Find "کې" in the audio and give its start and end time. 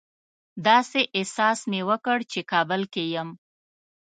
2.93-3.03